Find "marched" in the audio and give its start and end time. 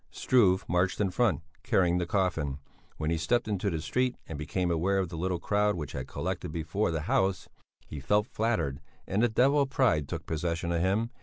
0.67-0.99